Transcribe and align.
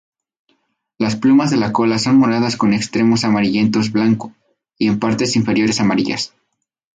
Las 0.97 1.15
plumas 1.15 1.51
de 1.51 1.57
la 1.57 1.71
cola 1.71 1.99
son 1.99 2.15
moradas 2.15 2.57
con 2.57 2.73
extremos 2.73 3.23
amarillento-blanco, 3.23 4.33
y 4.79 4.89
partes 4.95 5.35
inferiores 5.35 5.79
amarillas. 5.79 6.33